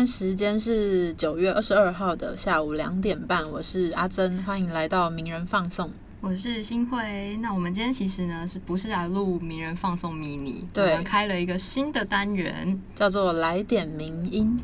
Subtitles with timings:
[0.00, 5.90] 在时间是九月二十二号的下午两点半，我是阿珍，欢迎来到名人放送。
[6.22, 7.36] 我是新辉。
[7.42, 10.66] 那我们今天其实呢，是不是来录名人放送迷你？
[10.72, 12.80] 对我们开了一个新的单元。
[12.94, 14.58] 叫做来点名音。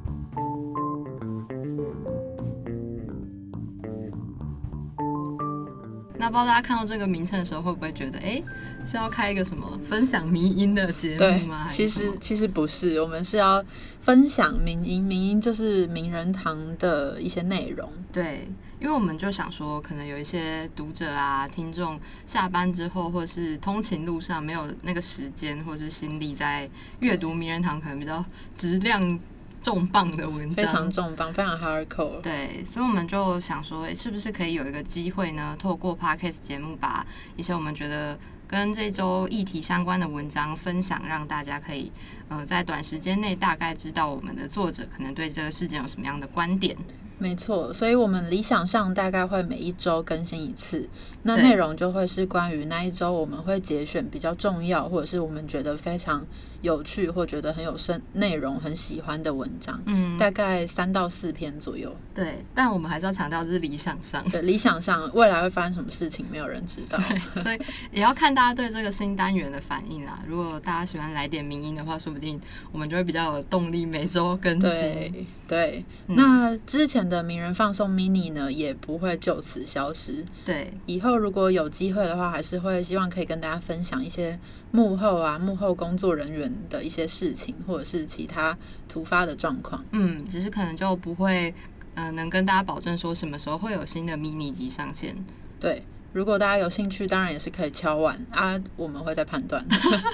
[6.19, 8.43] 那不知道大家看到这个名称的时候，会不会觉得，哎、
[8.85, 13.65] 是要开一个什么分享迷音的节目吗？，其实其实不是，我们是要
[14.01, 17.89] 分享名音，名音就是名人堂的一些内容。
[18.13, 18.49] 对，
[18.81, 26.69] 因为我们就想说，可能有一些读者啊、听众下班之后，或是通勤路上没有那个时间或是心力在
[27.01, 28.25] 阅读名人堂，可能比较
[28.57, 29.19] 质量
[29.67, 32.21] 重磅的文章，非常重磅，非常 hardcore。
[32.21, 35.57] 对，所以我们就想说，是不是可以有一个机会呢？
[35.59, 41.91] 透过 podcast 节目，把一些我们觉得跟这周议题相关的文章分享，让大家可以
[42.29, 46.77] 呃在短时间内大概知道我们的作者可能对这个事件有什么样的观点。
[47.19, 50.89] 没错，所以我们理想上大概会每一周更新一次，
[51.23, 56.25] 那内容就会是关于那一周我们会节选比较重要，或者是我们觉得非常
[56.67, 61.95] 有趣或觉得很有深内容、很喜欢的文章，嗯，大概三到四篇左右。
[62.13, 64.29] 对，但我们还是要强调这是理想上。
[64.31, 66.99] 对，理想上未来会发生什么事情，没有人知道。
[67.43, 67.59] 所以
[67.93, 70.19] 也要看大家对这个新单元的反应啦。
[70.27, 72.41] 如果大家喜欢来点名音的话，说不定
[72.73, 74.69] 我们就会比较有动力每周更新。
[74.69, 80.25] 对对，嗯那之前的名人放送 mini 呢，也不会就此消失。
[80.45, 84.37] 对以后如果有机会的话，还是会希望可以跟大家分享一些
[84.77, 88.55] 幕后啊、幕后工作人员的一些事情，或者是其他
[88.87, 89.83] 突发的状况。
[89.93, 91.55] 嗯，只是可能就不会，
[91.95, 95.17] 呃，能跟大家保证说什么时候会有新的 mini 集上线。
[95.59, 95.83] 对，
[96.13, 99.65] 如果大家有兴趣，当然也是可以敲碗啊，我们会再判断，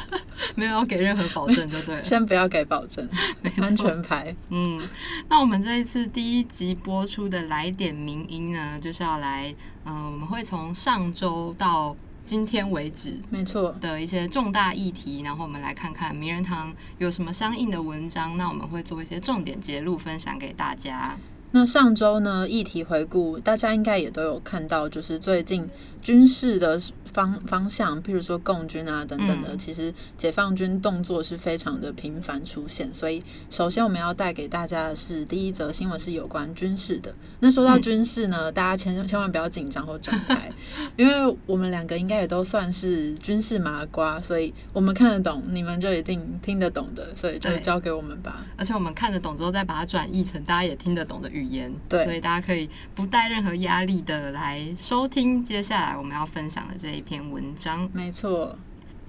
[0.54, 2.00] 没有要给任何保证，对不对？
[2.04, 3.04] 先不要给保证，
[3.42, 4.32] 没安全牌。
[4.50, 4.80] 嗯，
[5.28, 9.52] 那我们这一次第一集播出的来点名音呢，就是要来，
[9.84, 21.16] 嗯、我们会从上周到今天为止没错，的一些重大议题，然后我们来看看名人堂有什么相应的文章，那我们会做一些重点揭露分享给大家。
[21.52, 25.68] 那上周呢，议题回顾，大家应该也都有看到，就是最近
[26.00, 26.80] 军事的
[27.12, 32.92] 方方向，譬如说共军啊等等的，嗯其实解放军动作是非常的频繁出现。
[32.92, 37.14] 所以，首先我们要带给大家的是第一则新闻是有关军事的。
[37.40, 40.50] 那说到嗯军事呢，大家千千万不要紧张或转台，
[40.96, 48.46] 因为我们两个应该也都算是军事麻瓜，所以我们看得懂，你们就一定听得懂的，所以就交给我们吧。
[48.56, 57.88] 而且我们看得懂之后，再把它转译成大家也听得懂的语言，对所以大家可以不带任何压力的来收听接下来我们要分享的这一篇文章。
[57.92, 58.56] 没错，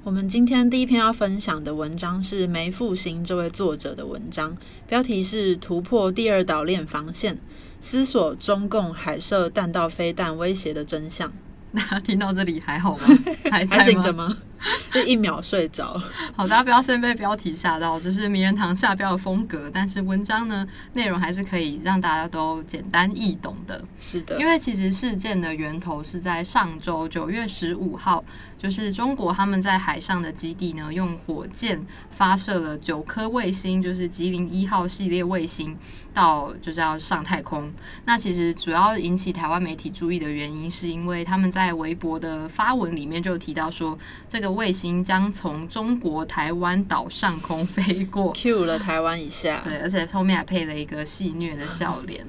[0.03, 4.57] 我们今天第一篇要分享的文章是梅复兴这位作者的文章，
[4.87, 7.37] 标题是“突破第二岛链防线，
[7.79, 11.31] 思索中共海射弹道飞弹威胁的真相
[11.73, 13.07] 大家听到这里还好 吗？
[13.49, 14.37] 还”，在还醒着吗？
[14.63, 14.69] 吗？
[14.93, 16.01] 就一秒睡着。
[16.35, 23.83] 好，大家不要先被标题吓到，就是名人堂下标的风格，但是文章呢内容还是可以让大家都简单易懂的。
[23.99, 28.23] 是的，因为其实事件的源头是在上周九月十五号，
[28.57, 35.77] 就是中国他们在海上的基地呢，用火箭发射了九颗卫星，就是吉林一号系列卫星，
[36.13, 37.71] 到就是要上太空。
[38.05, 43.97] 那其实主要引起台湾媒体注意的原因，是因为他们在微博的发文里面就提到说，
[44.29, 48.31] 这个卫星将从中国台湾岛上空飞过。
[48.37, 49.61] Q 了台湾一下。
[49.63, 52.25] 对，而且后面还配了一个戏谑的笑脸，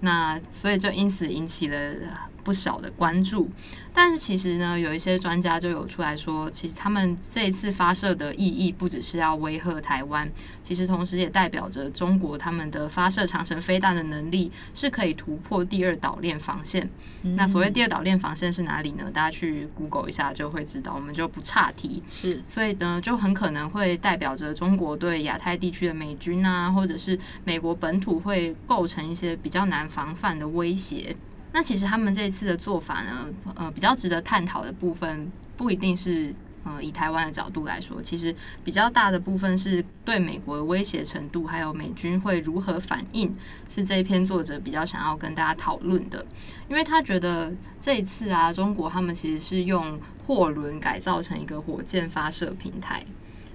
[0.00, 1.94] 那所以就因此引起了
[2.42, 3.50] 不少的关注。
[3.98, 10.30] 但是其实呢，有一些专家就有出来说，其实他们这一次发射的意义不只是要威吓台湾，
[10.62, 16.86] 其实同时也代表着中国他们的发射长城飞弹的能力是可以突破第二岛链防线。
[17.22, 19.10] 嗯那所谓第二岛链防线是哪里呢？
[19.10, 22.02] 大家去 Google 一下就会知道，我们就不岔题。
[22.10, 31.16] 是所以呢，就很可能会代表着中国对亚太地区的美军啊，或者是美国本土会构成一些比较难防范的威胁。
[31.56, 43.34] 那其实他们这次的做法呢，呃，比较值得探讨的部分，不一定是呃以台湾的角度来说，其实比较大的部分是对美国的威胁程度，还有美军会如何反应，
[43.70, 46.26] 是这一篇作者比较想要跟大家讨论的。
[46.68, 47.50] 因为他觉得
[47.80, 53.02] 这一次啊，中国他们其实是用货轮改造成一个火箭发射平台。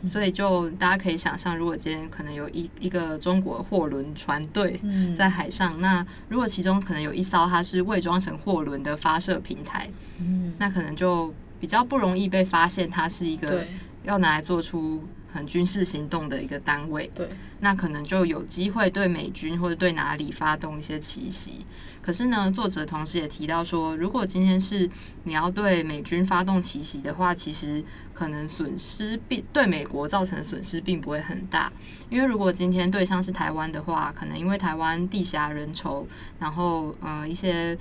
[0.08, 9.90] 所以就大家可以想象，如果今天可能有一一个中国货轮船队嗯在海上，那如果其中可能有一艘它是伪装成货轮的发射平台，
[10.20, 13.66] 嗯那可能就比较不容易被发现它是一个
[14.04, 21.66] 要拿来做出很军事行动的一个单位，对，那可能就有机会对美军或者对哪里发动一些奇袭。
[22.02, 24.90] 可是呢，作者同时也提到说，如果今天是
[25.24, 27.84] 你要对美军发动奇袭的话，其实
[28.14, 31.72] 可能损失并对美国造成的损失并不会很大，
[32.10, 36.06] 因为如果今天对象是台湾的话，可能因为台湾地狭人稠，
[36.40, 37.78] 然后呃一些。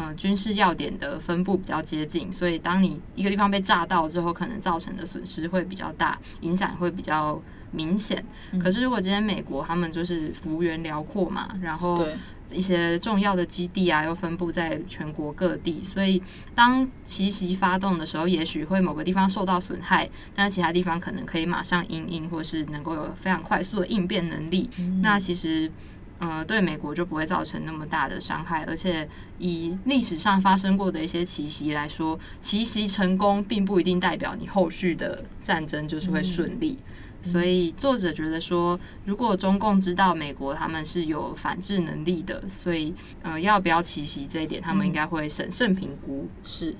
[0.00, 8.24] 呃，军事要点的分布比较接近，所以当你一个地方被炸到之后，可能造成的损失会比较大，影响会比较明显。
[8.62, 12.06] 可是如果今天美国他们就是幅员辽阔嘛，然后
[12.50, 16.22] 一些重要的基地啊又分布在全国各地，所以
[16.54, 24.68] 当奇袭发动的时候，也许会某个地方受到损害，但是其他地方可能可以马上应应，或是能够有非常快速的应变能力。
[25.02, 25.70] 那其实。
[26.20, 29.08] 呃，对美国就不会造成那么大的伤害，而且
[29.38, 36.76] 以历史上发生过的一些奇袭来说，奇袭成功并不一定代表你后续的战争就是会顺利。
[37.22, 46.28] 所以作者觉得说，如果中共知道美国他们是有反制能力的，所以呃，要不要奇袭这一点，他们应该会审慎评估。
[46.42, 46.74] 是。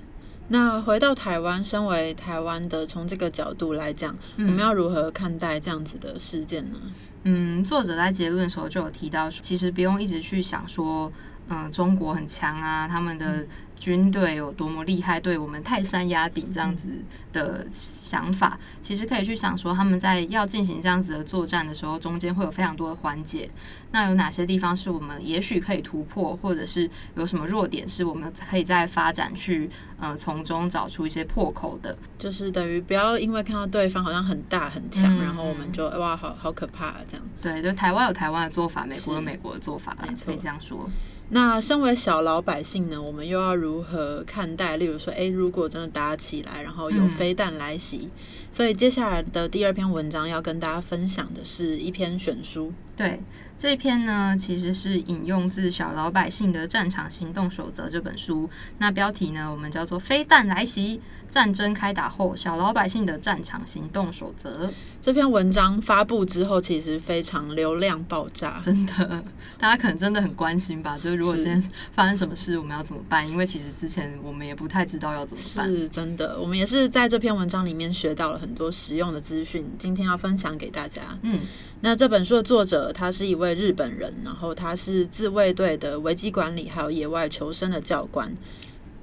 [0.49, 6.79] 那回到台湾，身为台湾的，从这个角度来讲，我们要如何看待这样子的事件呢？
[7.25, 11.12] 嗯，作者在结论的时候就有提到，其实不用一直去想说，
[11.49, 13.46] 嗯，中国很强啊，他们的。
[13.78, 16.88] 军队有多么厉害，对我们泰山压顶这样子
[17.32, 23.48] 的想法，其实可以去想说，他们在要进行这样子的作战的时候，中间会有非常多的环节。
[23.90, 31.96] 那有哪些地方是我们也许可以突破，或者是有什么弱点是我们可以在发展去呃从中找出一些破口的？
[32.19, 37.26] 就是等于不要因为看到对方好像很大很强，然后我们就哇好好可怕这样。
[37.40, 40.88] 对，就台湾有台湾的做法，美国有美国的做法，可以这样说。
[41.30, 44.76] 那身为小老百姓呢，我们又要如何看待？
[44.76, 48.08] 例如说，诶，如果真的打起来，然后有飞弹来袭，
[48.50, 52.72] 所以接下来的第二篇文章要跟大家分享的是一篇选书。
[52.96, 53.20] 对。
[53.58, 58.49] 这篇呢，其实是引用自《小老百姓的战场行动守则》这本书。
[58.78, 64.72] 那标题呢，我们叫做“飞弹来袭，战争开打后，小老百姓的战场行动守则”。
[65.02, 69.25] 这篇文章发布之后，其实非常流量爆炸，真的，
[69.58, 70.96] 大家可能真的很关心吧？
[70.96, 71.61] 就是如果今天
[71.93, 73.28] 发生什么事，我们要怎么办？
[73.28, 75.66] 因为其实之前我们也不太知道要怎么办。
[75.66, 81.02] 是真的，我们也是在这篇文章里面学到了很多实用的资讯，今天要分享给大家。
[81.22, 81.40] 嗯。
[81.80, 88.34] 那这本书的作者，他是一位日本人，然后他是自卫队的危机管理还有野外求生的教官。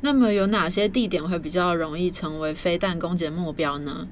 [0.02, 4.08] 那么有哪些地点会比较容易成为飞弹攻击的目标呢？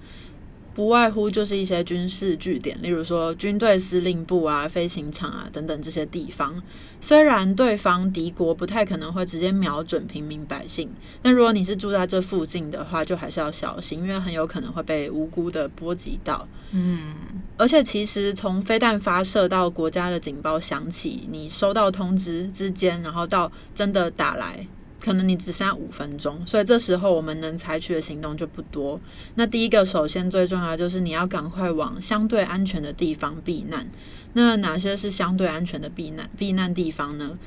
[0.73, 6.59] 不外乎就是一些军事据点，例如说军队司令部啊、飞行场啊等等这些地方。
[6.99, 10.89] 虽然对方敌国不太可能会直接瞄准平民百姓，
[11.21, 16.47] 但如果你是住在这附近的话，就还是要小心，因为很有可能会被无辜的波及到。
[16.71, 17.13] 嗯，
[17.57, 24.67] 而且其实从飞弹发射到国家的警报响起，你收到通知之间，然后到真的打来。
[24.99, 28.97] 可能你只剩下五分钟，所以这时候我们能采取的行动就不多。
[29.35, 33.85] 那第一个，首先最重要就是你要赶快往相对安全的地方避难。
[34.31, 37.37] 那哪些是相对安全的避难避难地方呢？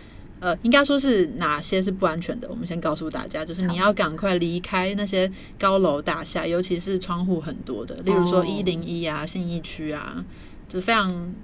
[0.41, 2.49] 呃，应该说是哪些是不安全的？
[2.49, 10.25] 我们先告诉大家，就是你要赶快离开那些高楼大厦，尤其是窗户很多的，例如说一零一啊、信义区啊，
[10.69, 11.35] 就非常。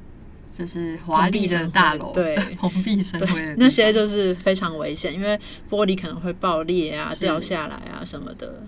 [0.52, 5.34] 就是华丽的大楼，对，蓬荜生辉， 那些就是非常危险，因为
[5.70, 8.62] 玻璃可能会爆裂啊、掉下来啊什么的，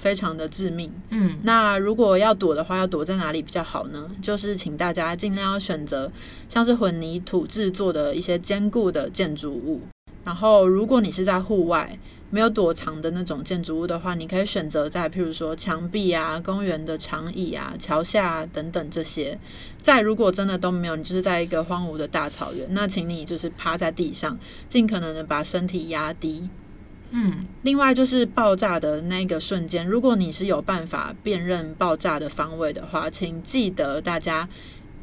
[0.00, 0.90] 非常的致命。
[1.10, 4.10] 嗯，那如果要躲的话，要躲在哪里比较好呢？
[4.22, 6.10] 就是请大家尽量要选择
[6.48, 9.82] 像是混凝土制作的一些坚固的建筑物。
[10.24, 11.98] 然后，如果你是在户外。
[12.30, 19.38] 没有躲藏的那种建筑物的话，你可以选择在譬如说墙壁啊、公园的长椅啊、桥下等等这些。
[19.78, 24.38] 再如果真的都没有，你就是在一个荒芜的大草原，那请你就是趴在地上，
[24.68, 26.50] 尽可能的把身体压低。
[27.10, 34.48] 嗯，另外就是爆炸的那个瞬间，如果你是有办法辨认爆炸的方位的话，请记得大家。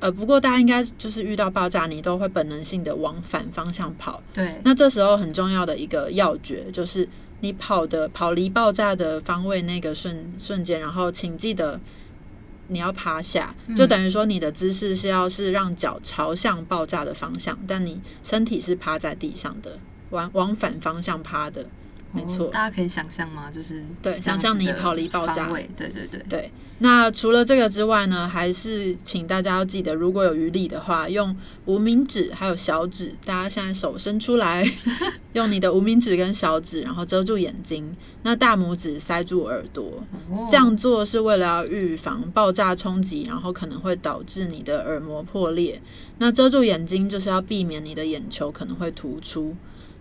[0.02, 4.22] 呃，不过大家应该就是遇到爆炸，你都会本能性的往反方向跑。
[4.34, 7.08] 对，那这时候很重要的一个要诀就是，
[7.40, 11.80] 你跑的跑离爆炸的方位那个瞬瞬间，然后请记得
[12.68, 21.66] 你要趴下，就等于说你的姿势是要是让脚朝向爆炸的方向，但你身体是趴在地上的，往往反方向趴的。
[22.16, 23.52] 没错，大家可以想象吗？
[23.54, 26.52] 就是对，想象你跑离爆炸，对对对对。
[26.80, 31.34] 那除了这个之外呢，还是请大家要记得，如果有余力的话，用
[31.66, 34.70] 无名指还有小指，大家现在手伸出来，
[35.32, 40.04] 用你的无名指跟小指，然后遮住眼睛，那大拇指塞住耳朵，
[40.50, 45.82] 这样做是为了要预防爆炸冲击，然后可能会导致你的耳膜破裂。
[46.18, 49.56] 那遮住眼睛就是要避免你的眼球可能会突出。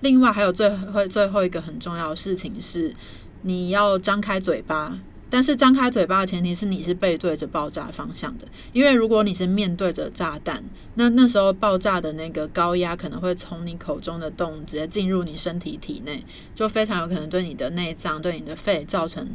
[0.04, 2.94] 另外还有最后最后一个很重要的事情是，
[3.42, 4.96] 你要张开嘴巴。
[5.30, 10.62] 但是张开嘴巴的前提是你是背对着爆炸方向的，因为如果你是面对着炸弹，
[10.94, 19.26] 那那时候爆炸的那个高压可能会从你口中的洞直接进入你身体体内，就非常有可能对你的内脏、对你的肺造成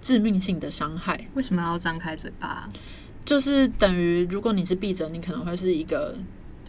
[0.00, 1.28] 致命性的伤害。
[1.34, 2.66] 为什么要张开嘴巴？
[3.26, 6.16] 就是等于如果你是闭着，你可能会是一个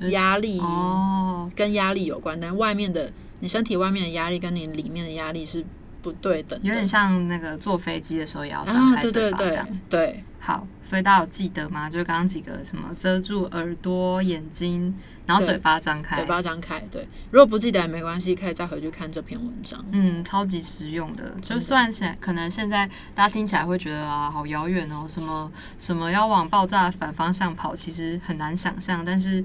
[0.09, 5.65] 压力哦，跟压力有关，但外面的你身体外面的压力跟你里面的压力是。
[6.01, 9.67] 不对的，有点像那个坐飞机的时候也要张开嘴巴这样。
[9.89, 11.89] 对，好，所以大家有记得吗？
[11.89, 16.79] 就是刚刚几个什么遮住耳朵、眼睛，然后嘴巴张开，嘴巴张开。
[16.91, 19.83] 对，如果不记得也没关系，可以再回去看这篇文章。
[19.93, 21.33] 嗯，超级实用的。
[21.41, 29.03] 就算现可能现在大家听起来会觉得啊，好遥远哦，什么什么要往爆炸反方向跑，其实很难想象。
[29.03, 29.43] 但是，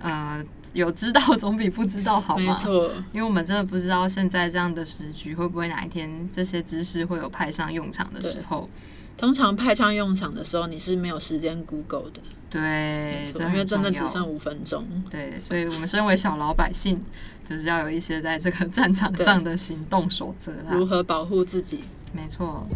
[0.00, 0.42] 呃。
[0.72, 2.44] 有知道总比不知道好吗？
[2.44, 8.68] 没错，因为我们真的不知道现在这样的时局会不会哪一天这些知识会有派上用场的时候。
[9.16, 12.20] 通常派上用场的时候，你是没有时间 Google 的。
[12.48, 14.84] 对，因为真的只剩五分钟。
[15.10, 16.98] 对，所以我们身为小老百姓，
[17.44, 21.84] 就是要有一些在这个战场上的行动守则，如何保护自己？
[22.12, 22.66] 没错。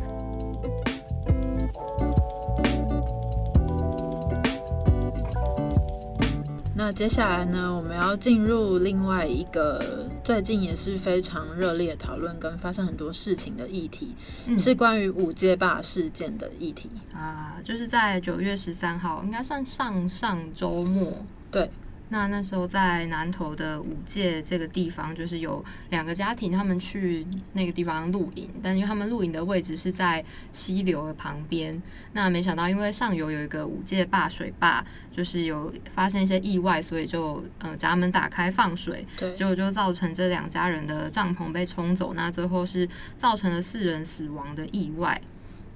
[6.84, 14.14] 那接下来呢，我们要进入另外一个最近也是非常热烈讨论跟发生很多事情的议题，
[14.58, 21.10] 是关于五街霸事件的议题啊，就是在九月十三号，应该算上上周末，
[21.50, 21.70] 对。
[22.14, 45.20] 那那时候在南投的五界这个地方，就是有两个家庭，他们去那个地方露营，但因为他们露营的位置是在溪流的旁边，那没想到因为上游有一个五界坝水坝，就是有发生一些意外，所以就呃闸门打开放水，对，结果就造成这两家人的帐篷被冲走，那最后是造成了四人死亡的意外。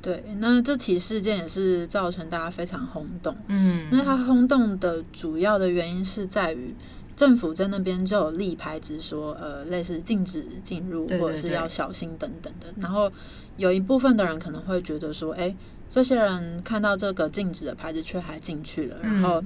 [0.00, 3.36] 对，那这起事件也是造成大家非常轰动。
[3.48, 6.72] 嗯，那它轰动的主要的原因是在于
[7.16, 12.72] 政府在那边就有立牌子说，呃，类似禁止进入或者是要小心等等的。
[12.76, 13.10] 然后
[13.56, 15.52] 有一部分的人可能会觉得说，哎，
[15.90, 19.42] 这些人看到这个禁止的牌子却还进去了，然后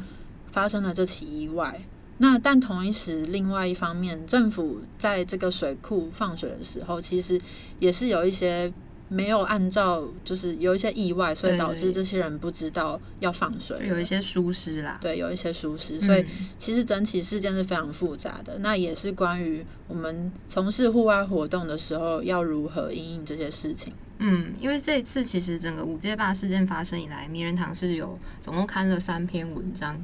[0.50, 1.80] 发生了这起意外。
[2.18, 7.40] 那但同一时，另外一方面，政府在这个水库放水的时候，其实
[7.80, 8.70] 也是有一些。
[9.12, 14.98] 没有按照，就是有一些意外，所以导致这些人不知道要放水，有一些疏失啦。
[15.02, 16.24] 对，有一些疏失，所以
[16.56, 18.58] 其实整起事件是非常复杂的。
[18.60, 23.92] 那也是关于我们从事户外活动的时候要如何应应这些事情。
[24.18, 30.02] 嗯，因为这一次其实整个五街霸事件发生以来，名人堂是有总共刊了三篇文章。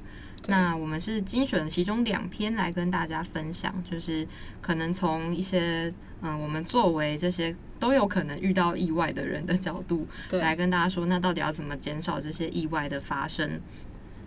[0.48, 4.28] 那我们是精选其中两篇来跟大家分享，就是
[4.60, 7.56] 可能从一些嗯，我们作为这些。
[7.78, 13.60] 都有可能遇到意外的人的角度来跟大家说，那到底要怎么减少这些意外的发生？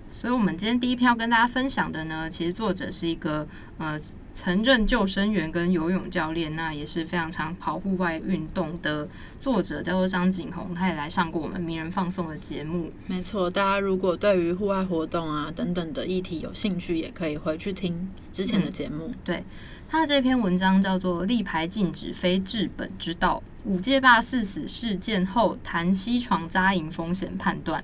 [0.09, 3.99] 所以，我们今天第一篇要跟大家分享的呢，其实作者是一个呃
[4.33, 9.07] 曾任救生员跟游泳教练，那也是非常常跑户外运动的
[9.39, 12.89] 作者，叫做张景宏，他也来上过我们名人放送的节目。
[13.07, 19.11] 没错，大家如果对于户外活动啊等等的议题有兴趣，也可以回去听之前的节目。
[19.23, 19.43] 对。
[19.89, 27.83] 他的这篇文章叫做《立牌禁止非治本之道》，五界坝四死事件后谈西床扎营风险判断。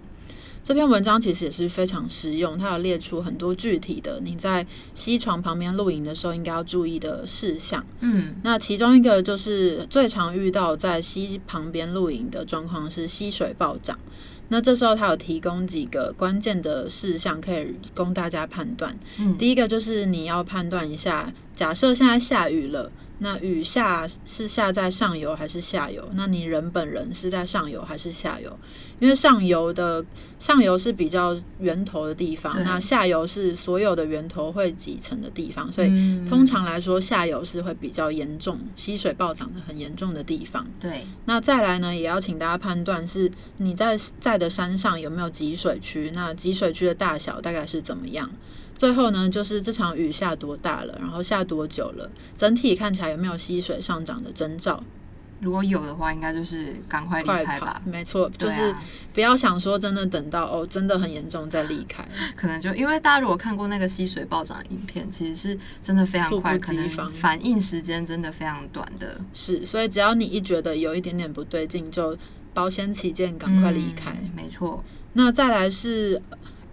[0.67, 7.81] 这篇文章其实也是非常实用，它有列出很多具体的你在西床旁边露营的时候应该要注意的事项。
[8.01, 13.97] 嗯，那其中一个就是最常遇到在溪旁边露营的状况是溪水暴涨。
[14.49, 18.93] 那这时候它有提供几个关键的事项可以供大家判断。
[19.19, 21.31] 嗯，第一个就是你要判断一下。
[21.55, 26.07] 假设现在下雨了，那雨下是下在上游还是下游？
[26.13, 28.57] 那你人本人是在上游还是下游？
[28.99, 30.03] 因为上游的
[30.39, 35.87] 上游是比较源头的地方，那下游是所有的源头会集成的地方，所以
[36.25, 40.65] 通常来说下游是会比较严重，溪水暴涨的很严重的地方。
[40.79, 48.29] 对，那再来呢，也要请大家判断是你在在的山上有没有积水区，那积水区的大小大概是怎么样？
[48.77, 54.83] 最后呢，就是这场雨下多大了，然后下多久了，整体看起来有没有溪水上涨的征兆？
[55.39, 62.03] 如果有的话，应该就是赶快离开吧。，没错，就是啊，不要想说真的等到哦真的很严重再离开。
[62.35, 69.19] 可能就因为大家如果看过那个溪水暴涨影片，其实是真的非常猝快，不可能反应时间真的非常短的。
[69.31, 72.17] 是，所以只要你一觉得有一点点不对劲，就
[72.51, 74.09] 保险起见，赶快离开。
[74.19, 76.19] 嗯没错，那再来是，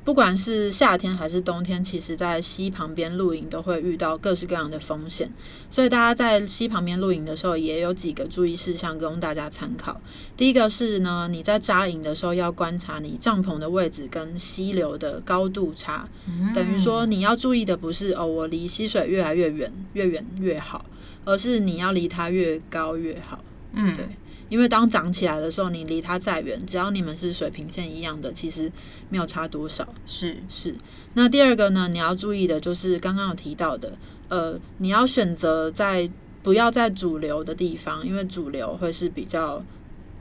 [0.05, 5.33] 不管是夏天还是冬天，其实在溪旁边露营都会遇到各式各样的风险，
[5.71, 9.99] 所以大家在溪旁边露营的时候，也有几个注意事项供大家参考。
[10.37, 16.07] 第一个是呢，你在扎营的时候要观察你帐篷的位置跟溪流的高度差，
[16.55, 20.85] 等于说你要注意的不是哦，我离溪水越来越远，越远越好，
[21.25, 23.43] 而是你要离它越高越好。
[23.73, 24.05] 嗯，对
[24.49, 28.71] 因为当长起来的时候，你离它再远，只要你们是水平线一样的，其实
[29.09, 29.87] 没有差多少。
[30.07, 30.75] 是，是。
[31.15, 33.97] 那第二个呢，你要注意的就是刚刚有提到的，
[34.29, 36.09] 呃，你要选择在
[36.43, 39.65] 不要在主流的地方，因为主流会是比较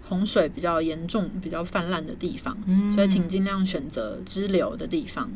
[0.08, 5.30] 洪水比较严重、比较泛滥的地方，嗯所以请尽量选择支流的地方。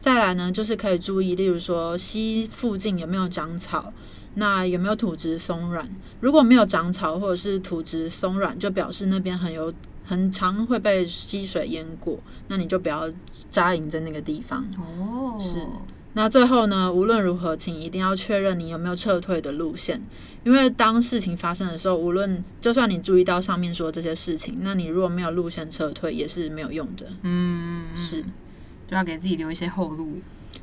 [0.00, 3.92] 再来呢，就是可以注意，例如说溪附近有没有长草，
[4.34, 5.88] 那有没有土质松软？
[6.20, 9.72] 如果没有长草或者是土质松软，就表示那边很有
[10.04, 13.10] 很常会被溪水淹过，那你就不要
[13.50, 14.64] 扎营在那个地方。
[14.78, 15.66] 哦，是
[16.12, 20.00] 那最后呢，无论如何，请一定要确认你有没有撤退的路线，
[20.44, 27.06] 因为当事情发生的时候，无论就算你注意到上面说这些事情，那你如果没有路线撤退，也是没有用的。
[27.20, 28.24] 嗯，嗯是，
[28.88, 30.20] 就要给自己留一些后路，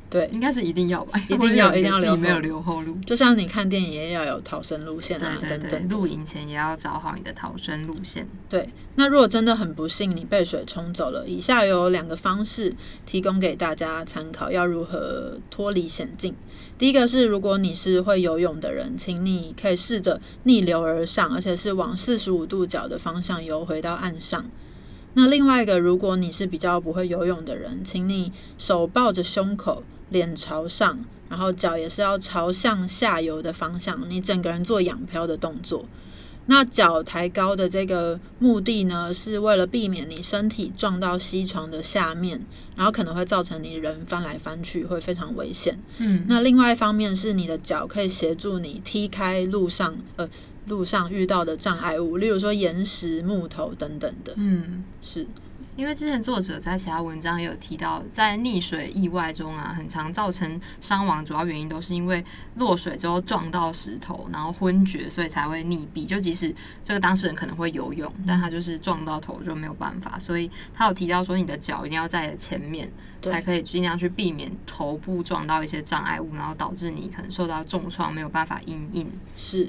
[0.08, 1.20] 对，应该是一定要吧？
[1.28, 2.96] 一定要一定要留没有留后路。
[3.04, 8.26] 就像你看电影也要有逃生路线啊，等等的露营前也要找好你的逃生路线。
[8.48, 16.34] 对，那如果真的很不幸你被水冲走了，以下有两个方式提供给大家参考，要如何脱离险境。
[16.76, 24.44] 第一个是，如果你是会游泳的人，请你可以试着逆流而上，而且是往四十五度角的方向游回到岸上。
[25.14, 35.86] 那另外一个，如果你是比较不会游泳的人，请你手抱着胸口，脸朝上，然后脚也是要朝向下游的方向，你整个人做仰漂的动作。
[36.46, 42.38] 那脚抬高的这个目的呢，是为了避免你身体撞到溪床的下面，
[42.76, 45.78] 然后可能会造成你人翻来翻去，会非常危险。
[45.96, 50.28] 嗯，那另外一方面是你的脚可以协助你踢开路上呃
[50.66, 54.32] 路上遇到的障碍物，例如说岩石、木头等等的。
[54.36, 55.26] 嗯，是
[55.76, 62.24] 因为之前作者在其他文章也有提到，在溺水意外中啊，很常造成伤亡，主要原因都是因为
[62.54, 66.06] 落水之后撞到石头，然后昏厥，所以才会溺毙。
[66.06, 70.16] 就即使这个当事人可能会游泳，但他就是撞到头就没有办法。
[70.16, 72.88] 所以他有提到说，你的脚一定要在前面，
[73.20, 79.10] 才可以尽量去避免头部撞到一些障碍物，然后导致你可能受到重创，没有办法应应。
[79.34, 79.68] 是，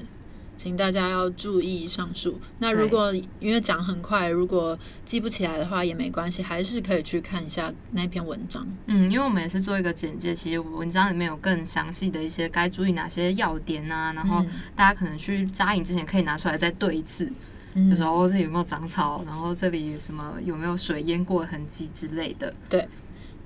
[0.56, 2.40] 请大家要注意上述。
[2.58, 8.66] 那如果因为讲很快，如果记不起来的话也没关系，还是可以去看一下那篇文章。
[8.86, 17.30] 嗯，因为我们也是做一个简介，其实文章里面有更详细的一些该注意哪些要点啊，然后嗯大家可能去扎营之前可以拿出来再对一次，
[17.74, 22.52] 嗯就说哦这里有没有长草，然后这里什么有没有水淹过的痕迹之类的。
[22.68, 22.88] 对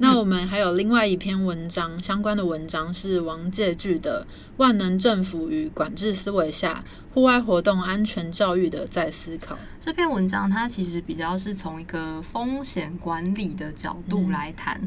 [0.03, 4.27] 那我们还有另外一篇文章，相关的文章是王介剧的
[4.61, 9.55] 《万能政府与管制思维下户外活动安全教育的再思考》。
[9.81, 14.79] 这篇文章它其实比较是从一个风险管理的角度嗯来谈，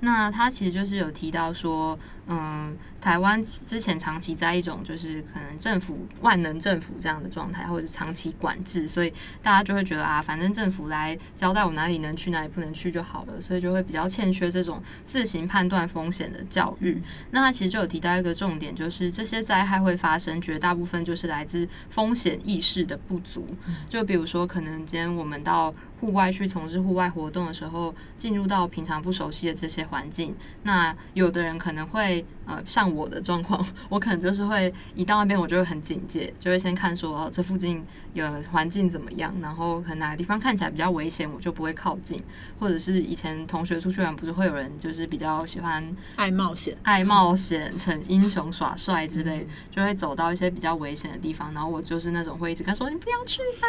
[0.00, 17.00] 那它其实就是有提到说，嗯，台湾之前长期在一种就是可能政府万能政府这样的状态，或者是长期管制，所以大家就会觉得啊，反正政府来交代我哪里能去，哪里不能去就好了，所以就会比较欠缺这种自行判断风险的教育。
[17.30, 23.46] 那它其实就有提到一个重点，就是这些灾害会发生，绝大部分就是来自风险意识的不足。
[23.88, 30.34] 就比如说，可能今天我们到户外去从事户外活动的时候，进入到平常不熟悉的这些环境，
[30.64, 37.84] 那有的人可能会呃，像我的状况，我可能就是会一到那边我就会很警戒，就会先看说哦，这附近
[38.14, 42.20] 有环境怎么样，然后可能哪个地方看起来比较危险，我就不会靠近。
[42.58, 51.52] 或者是以前同学出去玩，不是会有人就是比较喜欢爱冒险，爱冒险、逞英雄耍帅之类，就会走到一些比较危险的地方。
[51.54, 53.68] 然后我就是那种会一直跟他说：“你不要去啊，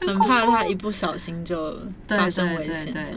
[0.00, 1.63] 很怕他一不小心就
[2.06, 3.16] 对发生对对危险。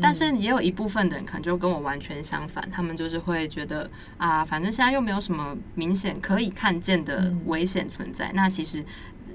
[0.00, 8.30] 但是也有一部分的人可能就跟我完全相反，他们就是会觉得啊，反正现在又没有什么明显可以看见的嗯危险存在。
[8.32, 8.84] 那其实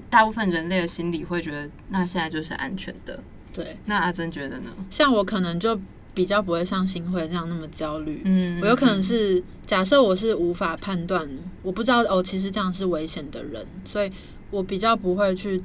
[0.08, 3.22] 大部分人类的心理会觉得，那现在就是安全的。
[3.52, 4.70] 对，那阿珍觉得呢？
[4.88, 5.78] 像我可能就
[6.14, 8.22] 比较不会像新会这样那么焦虑。
[8.24, 11.28] 嗯我有可能是假设我是无法判断，
[11.62, 14.10] 我不知道哦，其实这样是危险的人，所以
[14.50, 15.62] 我比较不会去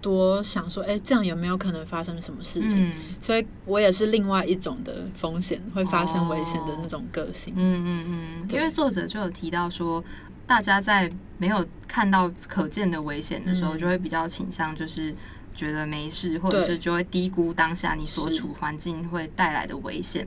[0.00, 2.88] 多想说，哎，这样有没有可能发生什么事情？
[2.88, 7.52] 嗯所以我也是另外一种的风险，会发生危险的那种个性。
[7.56, 10.02] 嗯嗯嗯，因为作者就有提到说，
[10.46, 15.14] 大家在没有看到可见的危险的时候，嗯就会比较倾向就是
[15.54, 20.26] 觉得没事，或者是就会低估当下你所处环境会带来的危险。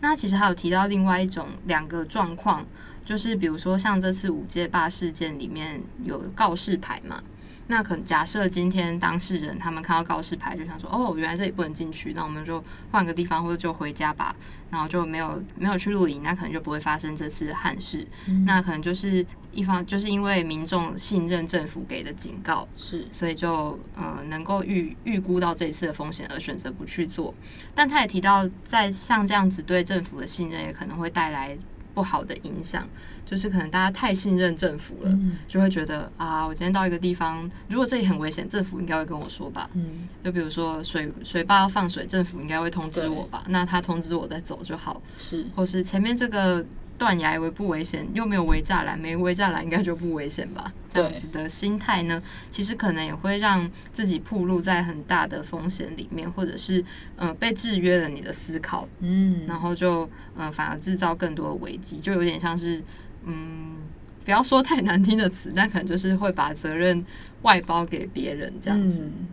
[0.00, 2.66] 那其实还有提到另外一种两个状况，
[3.04, 7.22] 就是比如说像这次五界坝事件里面有告示牌嘛。
[7.68, 14.34] 那可能假设今天当事人他们看到告示牌，就想说，哦，原来这里不能进去，那我们就换个地方，或者就回家吧。
[14.68, 18.04] 然后就没有没有去露营，那可能就不会发生这次的憾事。
[18.26, 27.32] 嗯那可能就是一方就是因为民众信任政府给的警告，是所以就呃能够预预估到这一次的风险而选择不去做。
[27.76, 31.56] 但他也提到，在像这样子对政府的信任，也可能会带来
[31.96, 32.86] 不好的影响，
[33.24, 35.10] 就是可能大家太信任政府了。
[35.10, 39.70] 嗯就会觉得啊，我今天到一个地方，如果这里很危险，政府应该会跟我说吧。
[39.72, 43.44] 嗯就比如说水水坝要放水，政府应该会通知我吧？
[43.48, 45.00] 那他通知我再走就好。
[45.16, 46.62] 是或是前面这个
[46.98, 50.72] 断崖危不危险，又没有围栅栏，没围栅栏应该就不危险吧？
[50.92, 56.84] 这样子的心态呢，其实可能也会让自己暴露在很大的风险里面，或者是
[57.16, 62.82] 呃被制约了你的思考，嗯，然后就呃反而制造更多的危机，就有点像是
[63.24, 63.76] 嗯。
[64.24, 67.06] 不要说太难听的词，但可能就是会把责任
[67.42, 68.98] 外包给别人这样子。
[69.00, 69.28] 嗯，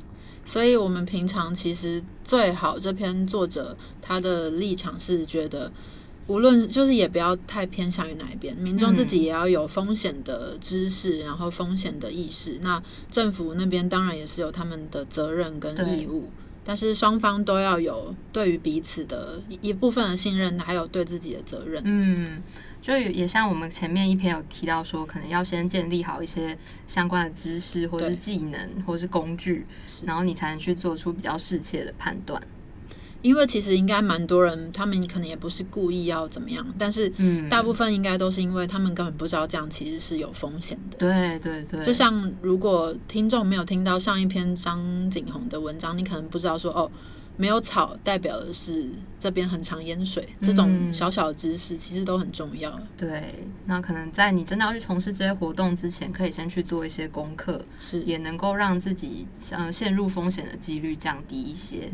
[0.45, 5.71] 所以我们平常其实最好这篇作者他的立场是觉得，
[6.27, 12.59] 无论就是也不要太偏向于哪一边，民众自己也要有风险的知识，然后风险的意识。
[12.61, 12.81] 那
[13.11, 16.29] 政府那边当然也是有他们的责任跟义务。
[16.65, 21.81] 但是双方都要有对于彼此的一部分的信任，还有对自己的责任。
[21.83, 22.41] 嗯，
[22.81, 26.57] 就也也像我们前面一篇有提到说，可能要先建立好一些
[26.87, 29.65] 相关的知识，或者是技能，或是工具，
[30.05, 32.41] 然后你才能去做出比较适切的判断。
[33.23, 40.97] 因为其实应该蛮多人，他们可能也不是故意要怎么样，但是嗯，大部分应该都是因为他们根本不知道这样其实是有风险的。
[40.97, 46.91] 对对对，就像如果听众没有听到上一篇张景宏的文章，你可能不知道说哦，
[47.37, 52.77] 没有草代表的是这边很常淹水，这种嗯小小的知识其实都很重要。
[52.97, 61.89] 对，那可能在你真的要去从事这些活动之前，可以先去做一些功课，是，也能够让自己呃陷入风险的几率降低一些。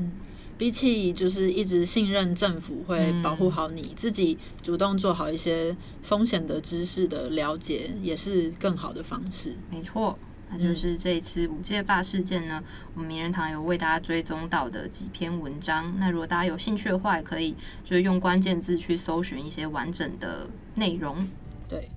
[0.59, 9.55] 比起就是一直信任政府会保护好你，自己主动做好一些风险的知识的了解，也是更好的方式。
[9.71, 10.19] 没错，
[10.49, 12.61] 那就是这一次五界坝事件呢，
[12.93, 15.95] 我们名人堂有为大家追踪到的几篇文章。
[15.97, 20.45] 那如果大家有兴趣的话，也可以就是用关键字去搜寻一些完整的
[20.75, 21.25] 内容。
[21.69, 21.87] 对。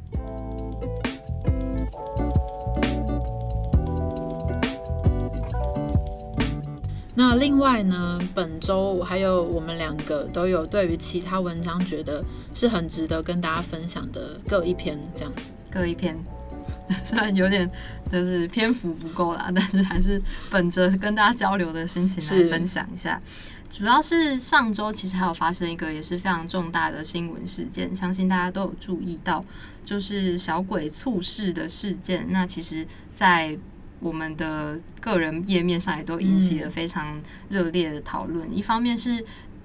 [7.14, 15.50] 那另外呢，本周还有我们两个都有对于其他文章觉得是很值得跟大家分享的各一篇这样子。
[15.70, 16.16] 各一篇，
[17.04, 17.70] 虽然有点
[18.10, 20.20] 就是篇幅不够啦，但是还是
[20.50, 23.20] 本着跟大家交流的心情来分享一下。
[23.70, 29.42] 主要是上周其实还有发生一个也是非常重大的新闻事件，相信大家都有注意到，
[29.82, 32.26] 就是小鬼猝逝的事件。
[32.28, 33.56] 那其实，在
[34.02, 38.54] 我们的个人页面上也都引起了非常热烈的讨论。
[38.54, 39.24] 一方面是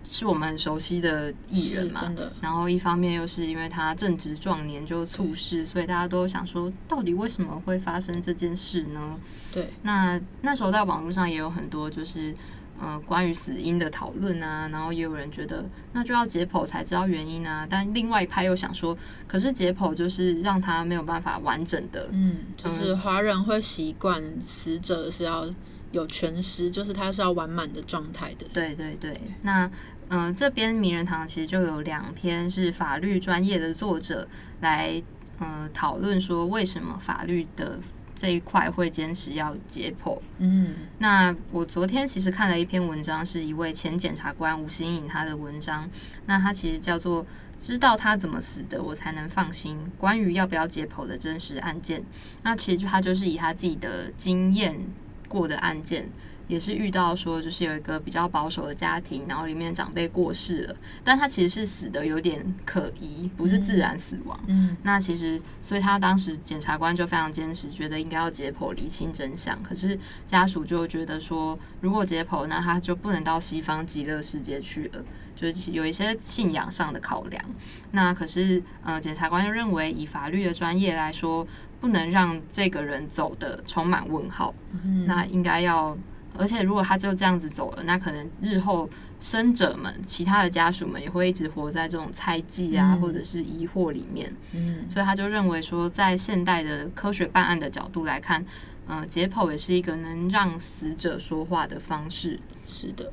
[0.09, 2.01] 是我们很熟悉的艺人嘛，
[2.39, 9.17] 然后一方面又是因为他正值壮年就猝逝，所以大家都想说，到底为什么会发生这件事呢？
[9.51, 12.33] 对，那那时候在网络上也有很多就是
[12.79, 25.47] 呃关于死因的讨论啊，然后也有人觉得那就要解剖才知道原因啊，但另外一派又想说，可是解剖就是让他没有办法完整的，嗯，就是华人会习惯死者是要
[25.91, 28.45] 有全尸，就是他是要完满的状态的。
[28.53, 29.65] 对对对，那
[30.09, 34.27] 嗯、呃这边名人堂其实就有两篇是法律专业的作者
[34.61, 35.01] 来
[35.39, 37.79] 嗯讨论说为什么法律的
[38.17, 40.19] 这一块会坚持要解剖。
[40.39, 45.89] 嗯，那我昨天其实看了一篇文章，是一位前检察官吴新颖他的文章，
[46.25, 47.25] 那他其实叫做。
[47.59, 49.79] 知道他怎么死的，我才能放心。
[49.97, 52.03] 关于要不要解剖的真实案件，
[52.43, 54.79] 那其实他就是以他自己的经验
[55.27, 56.07] 过的案件，
[56.47, 64.39] 也是遇到说，就是有一个比较保守的家庭，然后里面长辈过世了，但他其实是死的有点可疑，不是自然死亡。
[64.47, 69.61] 嗯，那其实，所以他当时检察官就非常坚持，觉得应该要解剖厘清真相。
[69.61, 75.03] 可是家属就觉得说，如果解剖，那他就不能到西方极乐世界去了，
[75.35, 77.43] 就是有一些信仰上的考量。
[77.91, 81.45] 那可是，呃，检察官就认为，以法律的专业来说，
[81.81, 84.55] 不能让这个人走的充满问号。
[84.83, 85.97] 嗯那应该要
[86.37, 94.31] 而且如果他就这样子走了，那可能日后生者们、其他的家属们也会一直活在这种猜忌啊，嗯或者是疑惑里面。
[94.53, 98.45] 嗯所以他就认为说，在现代的科学办案的角度来看，
[98.87, 102.39] 呃，解剖也是一个能让死者说话的方式。
[102.67, 103.11] 是的，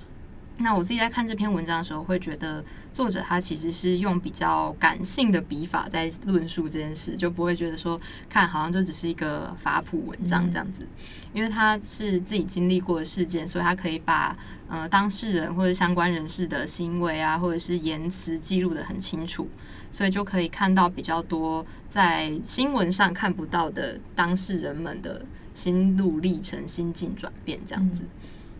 [0.58, 10.86] 那我自己在看这篇文章的时候，会觉得作者他其实是用比较感性的笔法在论述这件事，就不会觉得说看好像就只是一个法普文章这样子，
[11.32, 14.36] 因为他是自己经历过的事件，所以他可以把
[14.68, 19.48] 呃当事人或者相关人士的行为啊，或者是言辞记录的很清楚，
[19.90, 28.04] 所以就可以看到比较多在新闻上看不到的当事人们的心路历程、心境转变这样子。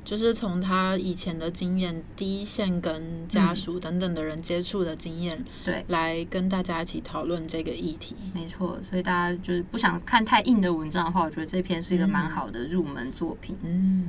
[0.05, 8.14] 就是从他以前的经验，第一线跟家属等等的人接触的经验，对，来跟大家一起讨论这个议题。
[8.35, 13.57] 没错，所以大家就是不想看太硬的文章的话，我觉得这篇是一个蛮好的入门作品。
[13.62, 14.09] 嗯，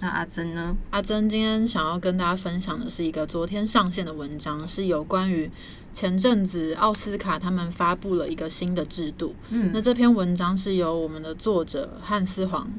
[0.00, 0.74] 那阿珍呢？
[0.90, 5.50] 阿珍今天想要跟大家分享的是一个昨天上线的文章，是有关于
[5.92, 9.34] 前阵子奥斯卡他们发布了一个新的制度。
[9.50, 12.70] 嗯那这篇文章是由我们的作者汉斯黄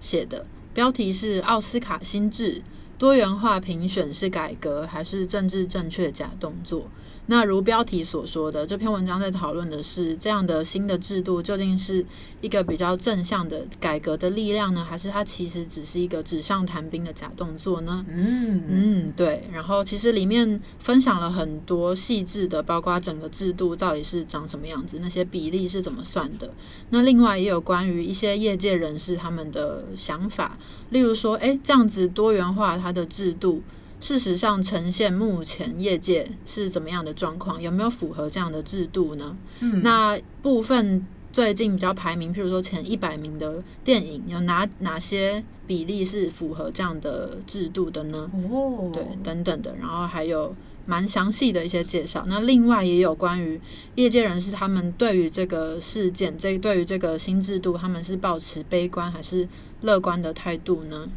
[0.00, 0.44] 写的，
[0.78, 2.62] 标题是《奥斯卡心智：
[2.96, 6.82] 多元化评选是改革还是政治正确假动作》。
[7.30, 12.04] 那如标题所说的，这篇文章在讨论的是这样的新的制度究竟是
[12.40, 18.02] 一个比较正向的改革的力量呢，还是它其实只是一个纸上谈兵的假动作呢？
[18.08, 19.44] 嗯嗯，对。
[19.52, 26.50] 然后其实里面分享了很多细致的，包括整个制度到底是长什么样子，那些比例是怎么算的。
[26.88, 30.56] 那另外也有关于一些业界人士他们的想法，
[30.88, 33.62] 例如说，诶，这样子多元化它的制度，
[34.00, 39.36] 事实上呈现目前业界是怎么样的状况，有没有符合这样的制度呢？
[39.60, 48.30] 嗯那部分最近比较排名，譬如说前一百名的电影，有哪哪些比例是符合这样的制度的呢？
[48.50, 50.54] 哦，对，等等的，然后还有
[50.86, 52.24] 蛮详细的一些介绍。
[52.26, 53.60] 那另外也有关于
[53.96, 59.46] 业界人士他们对于这个事件，这对于这个新制度，他们是保持悲观还是
[59.82, 61.08] 乐观的态度呢？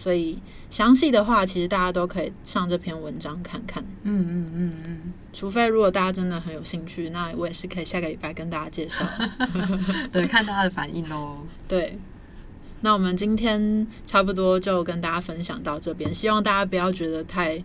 [0.00, 0.38] 所以
[0.70, 3.84] 详细的话，其实大家都可以上这篇文章看看。
[4.04, 9.04] 嗯嗯嗯嗯，除非如果大家真的很有兴趣，那我也是可以下个礼拜跟大家介绍。
[10.10, 11.46] 对，看大家的反应喽。
[11.68, 11.98] 对，
[12.80, 17.62] 那我们今天差不多就跟大家分享到这边，希望大家不要觉得太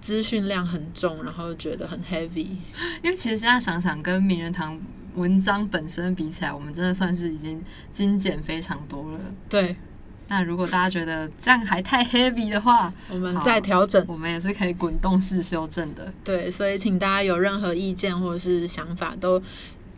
[0.00, 2.56] 资讯量很重，然后觉得很 heavy。
[3.02, 4.80] 因为其实现在想想，跟名人堂
[5.14, 7.62] 文章本身比起来，我们真的算是已经
[7.92, 9.20] 精简非常多了。
[9.50, 9.76] 对，
[10.28, 14.04] 那如果大家觉得这样还太 heavy 的话，我们再调整。
[14.08, 16.12] 我们也是可以滚动式修正的。
[16.24, 19.40] 对，所以请大家有任何意见或者是想法，都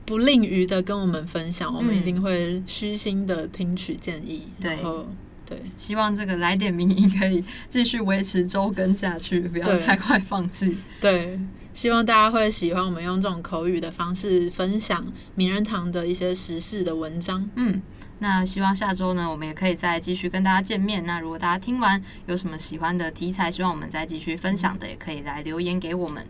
[0.05, 4.43] 不吝于的跟我们分享，我们一定会虚心的听取建议。
[4.61, 5.07] 对然后
[5.47, 10.77] 对希望这个来点名音可以继续维持周更下去，不要太快放弃。
[11.01, 11.41] 对，
[11.73, 17.49] 希望大家会喜欢我们用这种口语的方式分享名人堂的一些时事的文章。
[17.55, 17.81] 嗯，
[18.21, 21.05] 那希望下周呢，我们也可以再继续跟大家见面。
[21.07, 26.27] 那如果大家听完有什么喜欢的题材，希望我们再继续分享的，也可以来留言给我们。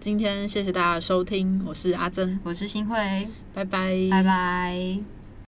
[0.00, 5.17] 今天谢谢大家的收听，我是阿珍，我是新慧，拜拜，拜拜。